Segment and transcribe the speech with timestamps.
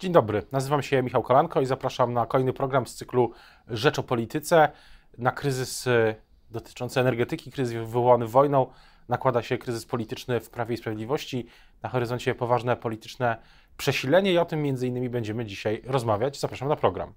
[0.00, 3.32] Dzień dobry, nazywam się Michał Kolanko i zapraszam na kolejny program z cyklu
[3.68, 4.68] Rzecz o Polityce.
[5.18, 5.88] Na kryzys
[6.50, 8.66] dotyczący energetyki, kryzys wywołany wojną,
[9.08, 11.46] nakłada się kryzys polityczny w Prawie i Sprawiedliwości.
[11.82, 13.36] Na horyzoncie poważne polityczne
[13.76, 16.40] przesilenie i o tym między innymi będziemy dzisiaj rozmawiać.
[16.40, 17.12] Zapraszam na program.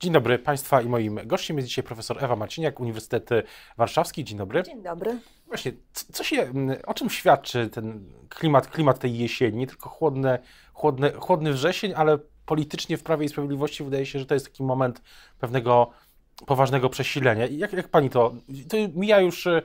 [0.00, 3.30] Dzień dobry Państwa i moim gościem jest dzisiaj profesor Ewa Marciniak, Uniwersytet
[3.76, 4.24] Warszawski.
[4.24, 4.62] Dzień dobry.
[4.62, 5.18] Dzień dobry.
[5.46, 6.52] Właśnie, co się,
[6.86, 9.58] o czym świadczy ten klimat, klimat tej jesieni?
[9.58, 10.38] Nie tylko chłodne,
[10.72, 14.62] chłodne, chłodny wrzesień, ale politycznie w Prawie i Sprawiedliwości wydaje się, że to jest taki
[14.62, 15.02] moment
[15.38, 15.90] pewnego
[16.46, 17.46] poważnego przesilenia.
[17.46, 18.34] Jak, jak pani to,
[18.68, 19.62] to mija już e,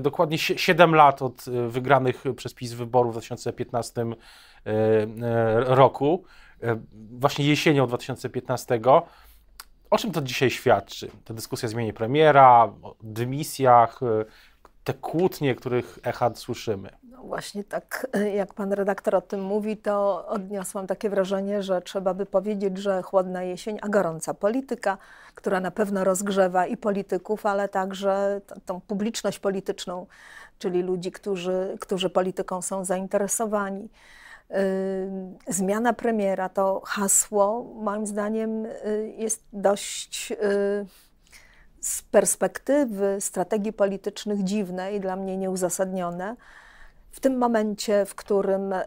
[0.00, 4.06] dokładnie 7 lat od e, wygranych przez PiS wyborów w 2015 e,
[5.74, 6.24] roku,
[6.92, 8.80] właśnie jesienią 2015.
[9.94, 11.10] O czym to dzisiaj świadczy?
[11.24, 14.00] Ta dyskusja o zmianie premiera, o dymisjach,
[14.84, 16.90] te kłótnie, których echa słyszymy.
[17.02, 22.14] No właśnie tak, jak pan redaktor o tym mówi, to odniosłam takie wrażenie, że trzeba
[22.14, 24.98] by powiedzieć, że chłodna jesień, a gorąca polityka,
[25.34, 30.06] która na pewno rozgrzewa i polityków, ale także tą publiczność polityczną,
[30.58, 33.88] czyli ludzi, którzy, którzy polityką są zainteresowani.
[35.48, 40.36] Zmiana premiera to hasło, moim zdaniem, yy, jest dość yy,
[41.80, 46.36] z perspektywy strategii politycznych dziwne i dla mnie nieuzasadnione
[47.10, 48.86] w tym momencie, w którym, e,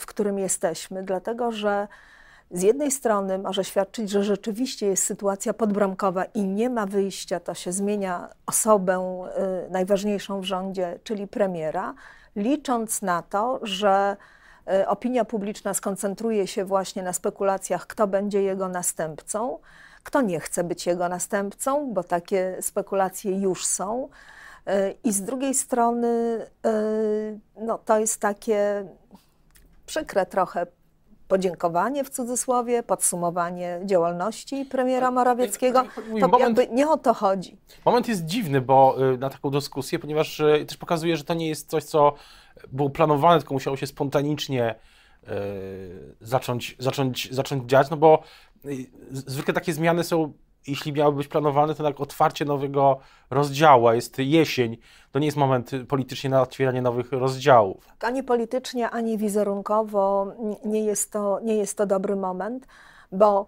[0.00, 1.88] w którym jesteśmy, dlatego że
[2.50, 7.54] z jednej strony może świadczyć, że rzeczywiście jest sytuacja podbramkowa i nie ma wyjścia, to
[7.54, 9.26] się zmienia osobę
[9.70, 11.94] najważniejszą w rządzie, czyli premiera,
[12.36, 14.16] licząc na to, że
[14.86, 19.58] opinia publiczna skoncentruje się właśnie na spekulacjach, kto będzie jego następcą
[20.02, 24.08] kto nie chce być jego następcą, bo takie spekulacje już są.
[24.66, 26.72] E, I z drugiej strony, e,
[27.60, 28.86] no, to jest takie
[29.86, 30.66] przykre trochę
[31.28, 35.84] podziękowanie w cudzysłowie, podsumowanie działalności premiera Morawieckiego.
[36.20, 37.56] To moment, nie o to chodzi.
[37.84, 41.48] Moment jest dziwny, bo y, na taką dyskusję, ponieważ y, też pokazuje, że to nie
[41.48, 42.14] jest coś, co
[42.72, 44.74] było planowane, tylko musiało się spontanicznie
[45.24, 45.26] y,
[46.20, 48.22] zacząć, zacząć, zacząć dziać, no bo
[49.10, 50.32] zwykle takie zmiany są,
[50.66, 52.98] jeśli miały być planowane, to jak otwarcie nowego
[53.30, 54.76] rozdziału, a jest jesień,
[55.12, 57.88] to nie jest moment politycznie na otwieranie nowych rozdziałów.
[58.00, 60.32] Ani politycznie, ani wizerunkowo
[60.64, 62.66] nie jest to, nie jest to dobry moment,
[63.12, 63.46] bo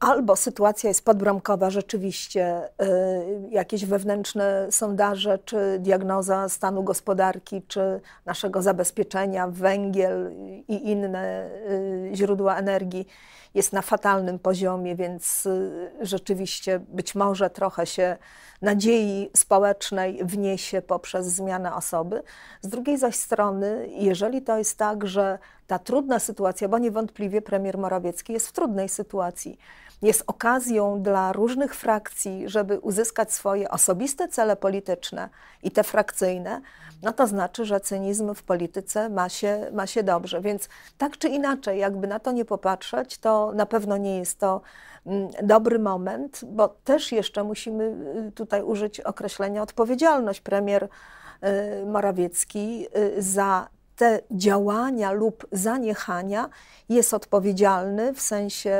[0.00, 8.62] albo sytuacja jest podbramkowa, rzeczywiście y, jakieś wewnętrzne sondaże, czy diagnoza stanu gospodarki, czy naszego
[8.62, 10.32] zabezpieczenia, węgiel
[10.68, 13.06] i inne y, źródła energii
[13.54, 18.16] jest na fatalnym poziomie, więc y, rzeczywiście być może trochę się
[18.62, 22.22] nadziei społecznej wniesie poprzez zmianę osoby.
[22.62, 27.78] Z drugiej zaś strony, jeżeli to jest tak, że ta trudna sytuacja, bo niewątpliwie premier
[27.78, 29.58] Morawiecki jest w trudnej sytuacji,
[30.02, 35.28] jest okazją dla różnych frakcji, żeby uzyskać swoje osobiste cele polityczne
[35.62, 36.60] i te frakcyjne,
[37.02, 40.40] no to znaczy, że cynizm w polityce ma się, ma się dobrze.
[40.40, 44.60] Więc tak czy inaczej, jakby na to nie popatrzeć, to na pewno nie jest to
[45.06, 47.84] mm, dobry moment, bo też jeszcze musimy
[48.28, 50.40] y, tutaj użyć określenia odpowiedzialność.
[50.40, 56.48] Premier y, Morawiecki y, za te działania lub zaniechania
[56.88, 58.76] jest odpowiedzialny w sensie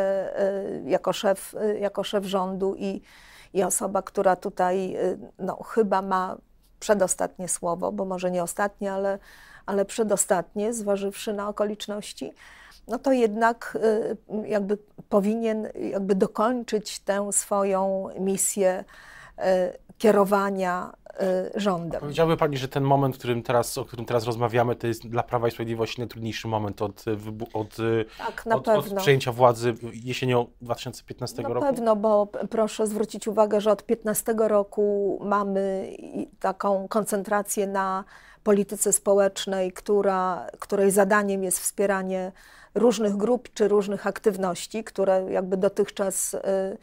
[0.85, 3.03] jako szef, jako szef rządu i,
[3.53, 4.97] i osoba, która tutaj
[5.39, 6.37] no, chyba ma
[6.81, 9.19] przedostatnie słowo, bo może nie ostatnie, ale,
[9.67, 12.33] ale przedostatnie, zważywszy na okoliczności,
[12.89, 14.17] no to jednak y,
[14.49, 14.79] jakby
[15.09, 18.85] powinien jakby dokończyć tę swoją misję
[19.39, 19.43] y,
[19.99, 20.93] kierowania
[21.55, 22.01] rządem.
[22.01, 25.49] Powiedziałby Pani, że ten moment, którym teraz, o którym teraz rozmawiamy, to jest dla Prawa
[25.49, 27.05] i Sprawiedliwości najtrudniejszy moment od,
[27.53, 27.77] od,
[28.19, 31.61] tak, od, od przejęcia władzy jesienią 2015 na roku?
[31.61, 35.93] Na pewno, bo proszę zwrócić uwagę, że od 2015 roku mamy
[36.41, 38.05] taką koncentrację na
[38.43, 42.33] polityce społecznej, która, której zadaniem jest wspieranie
[42.75, 46.77] różnych grup czy różnych aktywności, które jakby dotychczas y, E,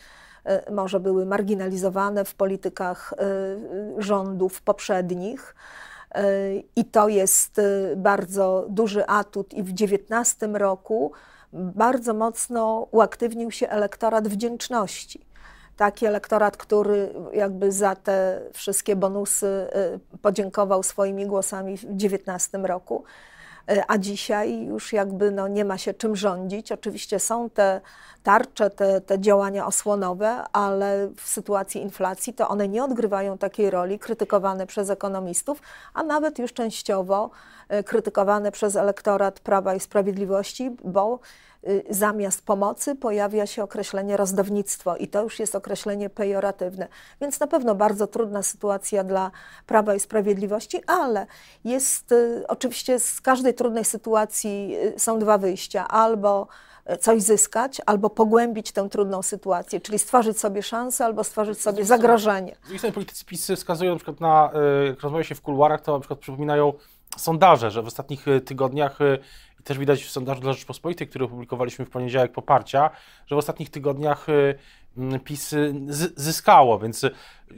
[0.72, 5.56] może były marginalizowane w politykach e, rządów poprzednich.
[6.16, 6.24] E,
[6.76, 7.62] I to jest
[7.96, 9.54] bardzo duży atut.
[9.54, 11.12] I w 2019 roku
[11.54, 15.26] bardzo mocno uaktywnił się elektorat wdzięczności.
[15.78, 19.68] Taki elektorat, który jakby za te wszystkie bonusy
[20.22, 23.04] podziękował swoimi głosami w 2019 roku.
[23.70, 26.72] E, a dzisiaj już jakby no nie ma się czym rządzić.
[26.72, 27.82] Oczywiście są te
[28.24, 34.00] tarcze, te, te działania osłonowe, ale w sytuacji inflacji to one nie odgrywają takiej roli,
[34.00, 35.62] krytykowane przez ekonomistów,
[35.94, 37.30] a nawet już częściowo
[37.86, 41.20] krytykowane przez elektorat Prawa i Sprawiedliwości, bo
[41.68, 46.88] Y, zamiast pomocy pojawia się określenie rozdawnictwo i to już jest określenie pejoratywne.
[47.22, 49.32] Więc na pewno bardzo trudna sytuacja dla
[49.66, 51.26] Prawa i Sprawiedliwości, ale
[51.64, 55.88] jest y, oczywiście z każdej trudnej sytuacji y, są dwa wyjścia.
[55.88, 56.48] Albo
[57.00, 62.56] coś zyskać, albo pogłębić tę trudną sytuację, czyli stworzyć sobie szansę, albo stworzyć sobie zagrożenie.
[62.56, 64.52] Z drugiej strony politycy PiS wskazują na przykład na,
[64.88, 66.74] jak rozmawia się w kuluarach, to na przykład przypominają
[67.18, 69.00] sondaże, że w ostatnich tygodniach
[69.62, 72.90] i też widać w sondażu dla Rzeczpospolitej, który opublikowaliśmy w poniedziałek poparcia,
[73.26, 74.56] że w ostatnich tygodniach y,
[74.98, 75.56] mm, PiS
[76.16, 77.00] zyskało, więc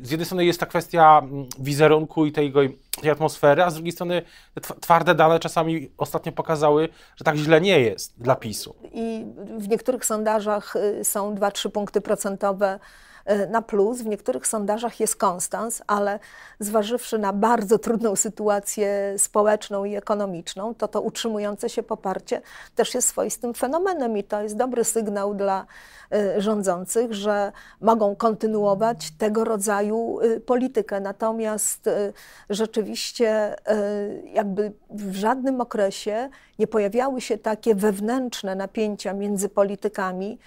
[0.02, 2.54] z jednej strony jest ta kwestia mm, wizerunku i tej,
[3.02, 4.22] tej atmosfery, a z drugiej strony
[4.82, 8.76] twarde dane czasami ostatnio pokazały, że tak źle nie jest dla PiSu.
[8.94, 9.26] I
[9.58, 12.80] w niektórych sondażach y, są 2-3 punkty procentowe
[13.50, 14.02] na plus.
[14.02, 16.20] W niektórych sondażach jest konstans, ale
[16.60, 22.42] zważywszy na bardzo trudną sytuację społeczną i ekonomiczną, to to utrzymujące się poparcie
[22.76, 25.66] też jest swoistym fenomenem i to jest dobry sygnał dla
[26.12, 31.00] e, rządzących, że mogą kontynuować tego rodzaju e, politykę.
[31.00, 31.90] Natomiast
[32.50, 33.56] rzeczywiście
[34.34, 36.30] jakby w żadnym okresie
[36.60, 40.40] nie pojawiały się takie wewnętrzne napięcia między politykami,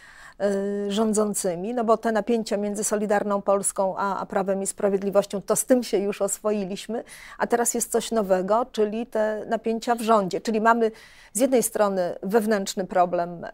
[0.89, 5.65] rządzącymi, no bo te napięcia między Solidarną Polską a, a Prawem i Sprawiedliwością, to z
[5.65, 7.05] tym się już oswoiliśmy,
[7.39, 10.41] a teraz jest coś nowego, czyli te napięcia w rządzie.
[10.41, 10.91] Czyli mamy
[11.33, 13.49] z jednej strony wewnętrzny problem y,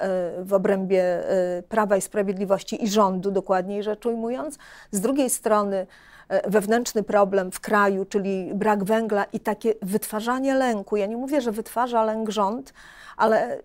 [0.44, 4.58] w obrębie y, Prawa i Sprawiedliwości i rządu, dokładniej rzecz ujmując,
[4.90, 5.86] z drugiej strony
[6.46, 10.96] wewnętrzny problem w kraju, czyli brak węgla i takie wytwarzanie lęku.
[10.96, 12.72] Ja nie mówię, że wytwarza lęk rząd,
[13.16, 13.58] ale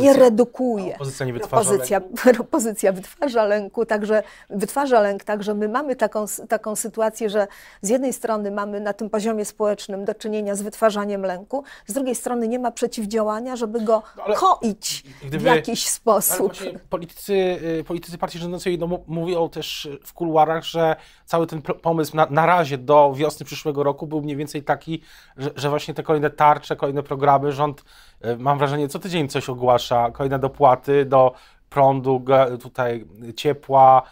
[0.00, 0.94] nie redukuje.
[0.94, 2.42] Opozycja nie wytwarza opozycja, lęku?
[2.42, 7.46] Opozycja wytwarza lęku, także wytwarza lęk, także my mamy taką, taką sytuację, że
[7.82, 12.14] z jednej strony mamy na tym poziomie społecznym do czynienia z wytwarzaniem lęku, z drugiej
[12.14, 16.52] strony nie ma przeciwdziałania, żeby go no, ale koić gdyby, w jakiś sposób.
[16.90, 20.96] politycy, y, politycy partii rządzącej no, mówią też w kuluarach, że
[21.26, 25.02] cały ten pomysł na, na razie do wiosny przyszłego roku był mniej więcej taki,
[25.36, 27.84] że, że właśnie te kolejne tarcze, kolejne programy rząd
[28.24, 31.34] y, mam wrażenie, co tydzień coś ogłasza, kolejne dopłaty do
[31.70, 32.24] prądu,
[32.62, 33.04] tutaj
[33.36, 34.02] ciepła,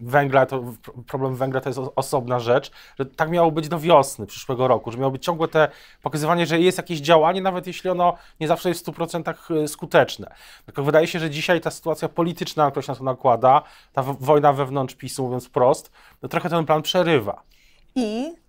[0.00, 0.64] węgla, to
[1.06, 4.98] problem węgla to jest osobna rzecz, że tak miało być do wiosny przyszłego roku, że
[4.98, 5.68] miało być ciągłe te
[6.02, 10.34] pokazywanie, że jest jakieś działanie, nawet jeśli ono nie zawsze jest w 100% y, skuteczne.
[10.66, 13.62] Tylko wydaje się, że dzisiaj ta sytuacja polityczna, która się na to nakłada,
[13.92, 15.90] ta wojna wewnątrz PiSu, mówiąc wprost,
[16.22, 17.42] no trochę ten plan przerywa.
[17.94, 18.43] I Y,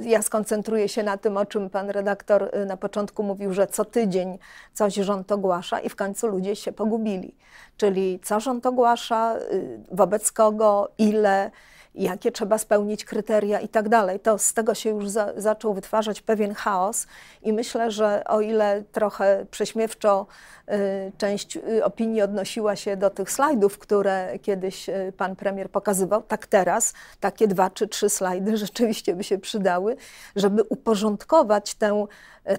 [0.00, 3.84] ja skoncentruję się na tym, o czym pan redaktor y, na początku mówił, że co
[3.84, 4.38] tydzień
[4.74, 7.34] coś rząd ogłasza i w końcu ludzie się pogubili.
[7.76, 11.50] Czyli co rząd ogłasza, y, wobec kogo, ile,
[11.94, 14.20] jakie trzeba spełnić kryteria i tak dalej.
[14.20, 17.06] To z tego się już za, zaczął wytwarzać pewien chaos
[17.42, 20.26] i myślę, że o ile trochę prześmiewczo
[20.68, 26.22] y, część y, opinii odnosiła się do tych slajdów, które kiedyś y, pan premier pokazywał,
[26.22, 29.96] tak teraz takie dwa czy trzy slajdy rzeczywiście by się przydały,
[30.36, 32.06] żeby uporządkować tę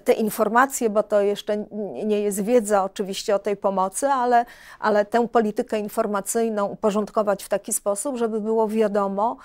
[0.04, 1.66] te informacje, bo to jeszcze
[2.04, 4.44] nie jest wiedza oczywiście o tej pomocy, ale,
[4.78, 9.36] ale tę politykę informacyjną uporządkować w taki sposób, żeby było wiadomo,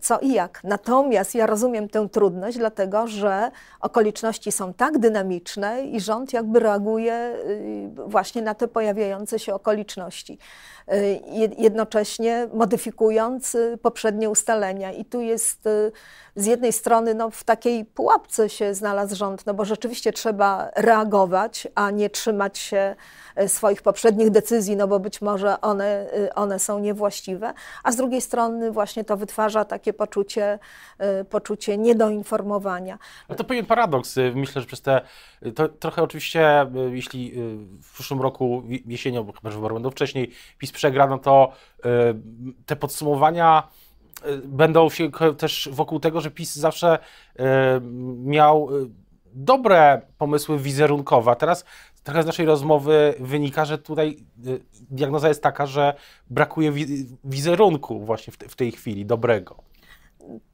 [0.00, 0.60] co i jak.
[0.64, 3.50] Natomiast ja rozumiem tę trudność, dlatego że
[3.80, 10.38] okoliczności są tak dynamiczne i rząd jakby reaguje y, właśnie na te pojawiające się okoliczności.
[10.92, 11.20] Y,
[11.58, 14.92] jednocześnie modyfikując y, poprzednie ustalenia.
[14.92, 15.92] I tu jest y,
[16.36, 21.68] z jednej strony no, w takiej pułapce się znalazł rząd, no bo rzeczywiście trzeba reagować,
[21.74, 22.96] a nie trzymać się
[23.46, 28.70] swoich poprzednich decyzji, no bo być może one, one są niewłaściwe, a z drugiej strony
[28.70, 30.58] właśnie to wytwarza takie poczucie,
[31.30, 32.98] poczucie niedoinformowania.
[33.28, 34.16] No to pewien paradoks.
[34.34, 35.00] Myślę, że przez te,
[35.54, 37.32] to trochę oczywiście, jeśli
[37.82, 41.88] w przyszłym roku jesienią, bo chyba, że wybory będą wcześniej, PiS przegra, no to y,
[42.66, 43.68] te podsumowania
[44.26, 47.42] y, będą się też wokół tego, że PiS zawsze y,
[48.24, 48.68] miał
[49.32, 51.30] dobre pomysły wizerunkowe.
[51.30, 51.64] A teraz
[52.08, 54.16] trochę z naszej rozmowy wynika, że tutaj
[54.90, 55.94] diagnoza jest taka, że
[56.30, 56.72] brakuje
[57.24, 59.68] wizerunku właśnie w tej chwili dobrego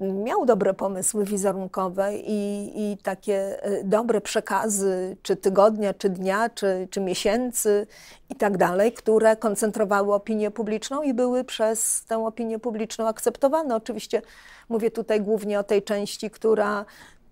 [0.00, 6.88] miał dobre pomysły wizerunkowe i, i takie e, dobre przekazy, czy tygodnia, czy dnia, czy,
[6.90, 7.87] czy miesięcy
[8.30, 13.76] i tak dalej, które koncentrowały opinię publiczną i były przez tę opinię publiczną akceptowane.
[13.76, 14.23] Oczywiście
[14.68, 16.84] mówię tutaj głównie o tej części, która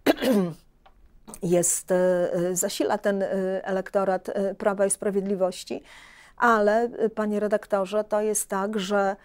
[1.42, 1.94] jest, e,
[2.32, 3.24] e, zasila ten
[3.62, 5.82] elektorat Prawa i Sprawiedliwości,
[6.36, 9.16] ale panie redaktorze, to jest tak, że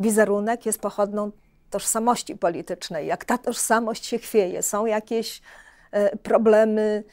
[0.00, 1.30] wizerunek jest pochodną
[1.70, 5.42] tożsamości politycznej, jak ta tożsamość się chwieje, są jakieś
[6.22, 7.04] problemy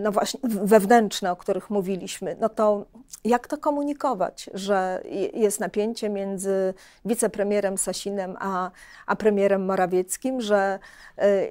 [0.00, 2.86] no właśnie wewnętrzne, o których mówiliśmy, no to
[3.24, 5.02] jak to komunikować, że
[5.34, 8.70] jest napięcie między wicepremierem Sasinem a,
[9.06, 10.78] a premierem Morawieckim, że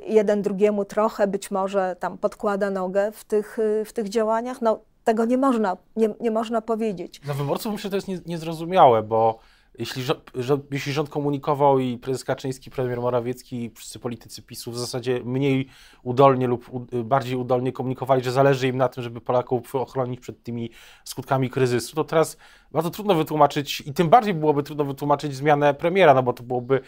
[0.08, 4.62] jeden drugiemu trochę być może tam podkłada nogę w tych, w tych działaniach?
[4.62, 7.20] No tego nie można, nie, nie można powiedzieć.
[7.20, 9.40] Dla wyborców myślę, że to jest nie, niezrozumiałe, bo
[9.80, 10.04] jeśli
[10.36, 15.22] rząd, jeśli rząd komunikował i prezes Kaczyński, premier Morawiecki i wszyscy politycy PiSu w zasadzie
[15.24, 15.68] mniej
[16.04, 16.70] udolnie lub
[17.04, 20.70] bardziej udolnie komunikowali, że zależy im na tym, żeby Polaków ochronić przed tymi
[21.04, 22.38] skutkami kryzysu, to teraz
[22.72, 26.82] bardzo trudno wytłumaczyć i tym bardziej byłoby trudno wytłumaczyć zmianę premiera, no bo to byłoby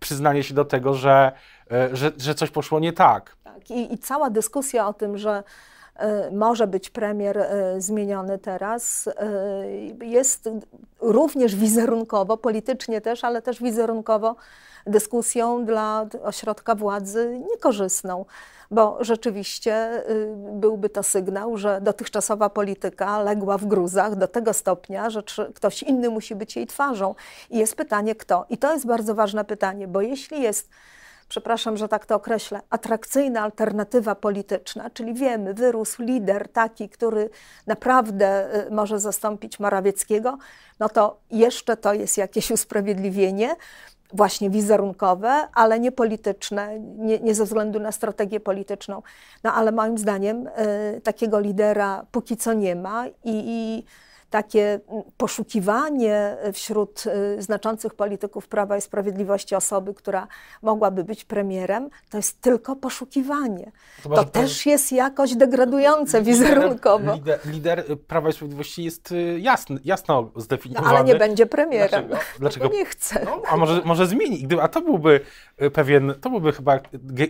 [0.00, 1.32] przyznanie się do tego, że,
[1.70, 3.36] e, że, że coś poszło nie tak.
[3.44, 5.42] Tak, i, i cała dyskusja o tym, że
[6.32, 10.48] może być premier e, zmieniony teraz, e, jest
[11.00, 14.36] również wizerunkowo, politycznie też, ale też wizerunkowo
[14.86, 18.24] dyskusją dla ośrodka władzy niekorzystną,
[18.70, 20.02] bo rzeczywiście
[20.52, 25.22] byłby to sygnał, że dotychczasowa polityka legła w gruzach do tego stopnia, że
[25.54, 27.14] ktoś inny musi być jej twarzą.
[27.50, 28.46] I jest pytanie, kto.
[28.50, 30.68] I to jest bardzo ważne pytanie, bo jeśli jest
[31.32, 37.30] przepraszam, że tak to określę, atrakcyjna alternatywa polityczna, czyli wiemy, wyrósł lider taki, który
[37.66, 40.38] naprawdę y, może zastąpić Morawieckiego,
[40.80, 43.56] no to jeszcze to jest jakieś usprawiedliwienie
[44.12, 49.02] właśnie wizerunkowe, ale nie polityczne, nie, nie, ze względu na strategię polityczną.
[49.44, 53.84] No ale moim zdaniem y, takiego lidera póki co nie ma i, i
[54.32, 60.26] takie mm, poszukiwanie wśród y, znaczących polityków Prawa i Sprawiedliwości osoby, która
[60.62, 63.72] mogłaby być premierem, to jest tylko poszukiwanie.
[64.02, 67.14] To, to też jest jakoś degradujące wizerunkowo.
[67.14, 70.88] Lider, lider, Prawa i Sprawiedliwości jest jasny, jasno zdefiniowany.
[70.88, 72.08] No, ale nie będzie premierem.
[72.08, 72.24] Dlaczego?
[72.38, 72.68] Dlaczego?
[72.68, 73.24] nie chce.
[73.24, 74.42] No, a może, może zmieni.
[74.42, 75.20] Gdyby, a to byłby
[75.72, 76.78] pewien, to byłby chyba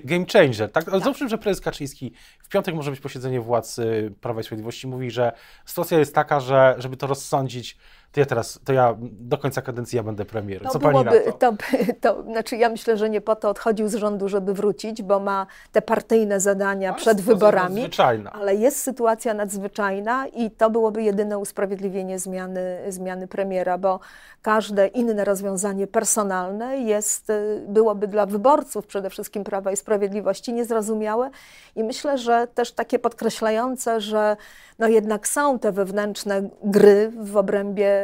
[0.04, 0.73] game changer.
[0.73, 0.85] Tak?
[0.85, 1.28] Tak.
[1.28, 3.80] że prezes Kaczyński w piątek może być posiedzenie władz
[4.21, 5.32] Prawa i Sprawiedliwości, mówi, że
[5.66, 7.76] sytuacja jest taka, że żeby to rozsądzić,
[8.12, 10.69] to ja teraz, to ja do końca kadencji ja będę premierem.
[10.71, 11.33] Co pani na to?
[11.33, 11.52] To,
[12.00, 12.23] to?
[12.23, 15.83] Znaczy ja myślę, że nie po to odchodził z rządu, żeby wrócić, bo ma te
[15.83, 17.75] partyjne zadania ale przed wyborami.
[17.75, 18.33] Nadzwyczajna.
[18.33, 24.00] Ale jest sytuacja nadzwyczajna i to byłoby jedyne usprawiedliwienie zmiany, zmiany premiera, bo
[24.42, 31.31] każde inne rozwiązanie personalne jest, y, byłoby dla wyborców przede wszystkim Prawa i Sprawiedliwości niezrozumiałe
[31.76, 34.37] i myślę, że też takie podkreślające, że
[34.78, 38.01] no jednak są te wewnętrzne gry w obrębie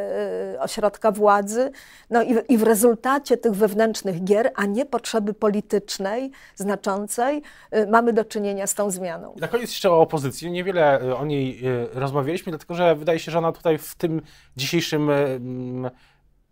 [0.59, 1.71] ośrodka władzy,
[2.11, 7.43] no i, i w rezultacie tych wewnętrznych gier, a nie potrzeby politycznej znaczącej,
[7.77, 9.33] y, mamy do czynienia z tą zmianą.
[9.37, 10.51] I na koniec jeszcze o opozycji.
[10.51, 11.63] Niewiele o niej
[11.93, 14.23] rozmawialiśmy, dlatego że wydaje się, że ona tutaj w tym
[14.57, 15.11] dzisiejszym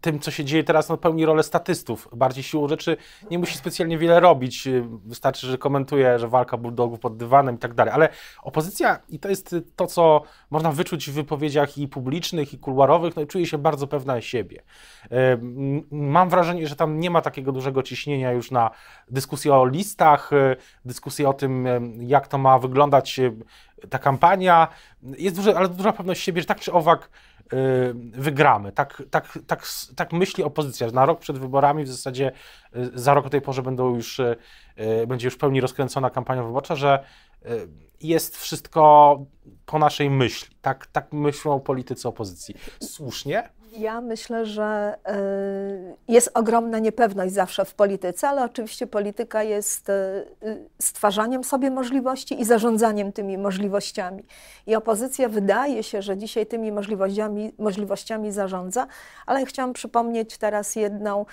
[0.01, 2.09] tym, co się dzieje teraz, no, pełni rolę statystów.
[2.13, 2.97] Bardziej siłą rzeczy
[3.31, 4.69] nie musi specjalnie wiele robić.
[5.05, 7.95] Wystarczy, że komentuje, że walka bulldogów pod dywanem i tak dalej.
[7.95, 8.09] Ale
[8.43, 13.27] opozycja, i to jest to, co można wyczuć w wypowiedziach i publicznych, i kuluarowych, no,
[13.27, 14.63] czuje się bardzo pewna siebie.
[15.91, 18.71] Mam wrażenie, że tam nie ma takiego dużego ciśnienia już na
[19.09, 20.31] dyskusję o listach,
[20.85, 21.69] dyskusję o tym,
[22.01, 23.21] jak to ma wyglądać
[23.91, 24.69] ta kampania.
[25.03, 27.36] Jest duża, ale duża pewność siebie, że tak czy owak Y,
[28.13, 28.73] wygramy.
[28.73, 32.33] Tak, tak, tak, tak myśli opozycja, na rok przed wyborami w zasadzie
[32.77, 34.37] y, za rok o tej porze będą już, y,
[35.07, 37.05] będzie już w pełni rozkręcona kampania wyborcza, że
[38.01, 39.19] jest wszystko
[39.67, 40.57] po naszej myśli.
[40.63, 42.55] Tak, tak myślą politycy opozycji.
[42.83, 43.49] Słusznie?
[43.79, 44.99] Ja myślę, że
[46.09, 50.27] y, jest ogromna niepewność zawsze w polityce, ale oczywiście polityka jest y,
[50.79, 54.25] stwarzaniem sobie możliwości i zarządzaniem tymi możliwościami.
[54.67, 58.87] I opozycja wydaje się, że dzisiaj tymi możliwościami, możliwościami zarządza,
[59.27, 61.27] ale chciałam przypomnieć teraz jedną,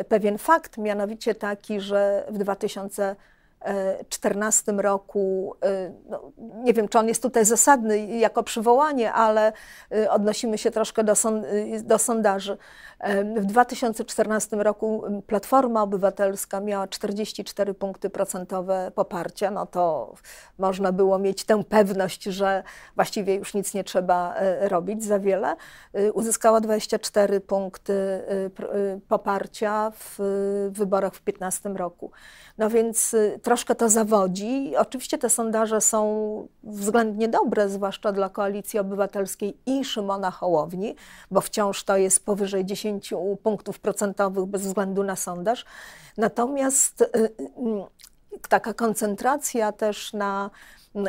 [0.00, 3.16] y, pewien fakt, mianowicie taki, że w 2000
[3.60, 9.52] 2014 roku, y, no, nie wiem, czy on jest tutaj zasadny jako przywołanie, ale
[9.94, 12.56] y, odnosimy się troszkę do, son, y, do sondaży.
[13.36, 20.14] W 2014 roku Platforma Obywatelska miała 44 punkty procentowe poparcia, no to
[20.58, 22.62] można było mieć tę pewność, że
[22.94, 25.56] właściwie już nic nie trzeba robić za wiele.
[26.14, 28.22] Uzyskała 24 punkty
[29.08, 30.18] poparcia w
[30.70, 32.10] wyborach w 2015 roku.
[32.60, 34.76] No więc troszkę to zawodzi.
[34.76, 40.94] Oczywiście te sondaże są względnie dobre, zwłaszcza dla Koalicji Obywatelskiej i Szymona Hołowni,
[41.30, 45.64] bo wciąż to jest powyżej 10 punktów procentowych bez względu na sondaż.
[46.16, 47.30] Natomiast y, y,
[48.48, 50.50] taka koncentracja też na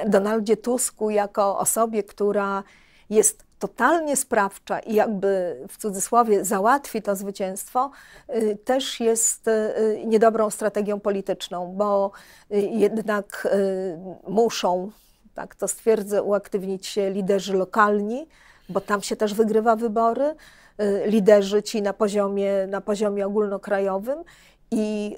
[0.08, 2.64] Donaldzie Tusku jako osobie, która
[3.10, 7.92] jest totalnie sprawcza i jakby w cudzysłowie załatwi to zwycięstwo,
[8.30, 12.12] y, też jest y, niedobrą strategią polityczną, bo
[12.52, 13.48] y, jednak
[14.28, 14.92] muszą,
[15.34, 18.28] tak to stwierdzę, uaktywnić się liderzy lokalni,
[18.70, 20.36] bo tam się też wygrywa wybory,
[21.06, 24.24] liderzy ci na poziomie, na poziomie ogólnokrajowym
[24.72, 25.18] i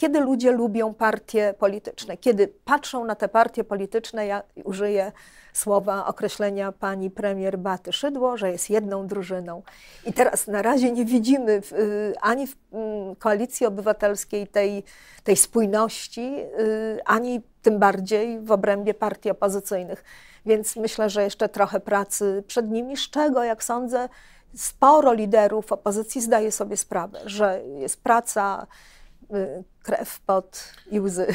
[0.00, 5.12] kiedy ludzie lubią partie polityczne, kiedy patrzą na te partie polityczne, ja użyję
[5.52, 9.62] słowa określenia pani premier Baty Szydło, że jest jedną drużyną.
[10.06, 14.82] I teraz na razie nie widzimy w, y, ani w mm, koalicji obywatelskiej tej,
[15.24, 20.04] tej spójności, y, ani tym bardziej w obrębie partii opozycyjnych.
[20.46, 24.08] Więc myślę, że jeszcze trochę pracy przed nimi, z czego, jak sądzę,
[24.54, 28.66] sporo liderów opozycji zdaje sobie sprawę, że jest praca
[29.82, 31.26] krew, pot i łzy.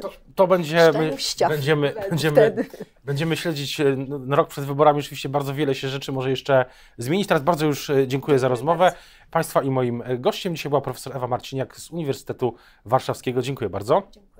[0.00, 1.16] To, to będziemy,
[1.48, 2.66] będziemy, będziemy,
[3.04, 5.00] będziemy śledzić y, no, rok przed wyborami.
[5.00, 6.64] Oczywiście bardzo wiele się rzeczy może jeszcze
[6.98, 7.28] zmienić.
[7.28, 8.92] Teraz bardzo już y, dziękuję za rozmowę.
[9.30, 13.42] Państwa i moim gościem dzisiaj była profesor Ewa Marciniak z Uniwersytetu Warszawskiego.
[13.42, 14.02] Dziękuję bardzo.
[14.12, 14.35] Dziękuję.